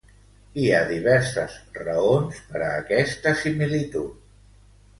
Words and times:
Hi 0.61 0.63
ha 0.69 0.79
diverses 0.91 1.59
raons 1.83 2.41
per 2.49 2.63
a 2.71 2.73
aquesta 2.81 3.37
similitud. 3.45 4.21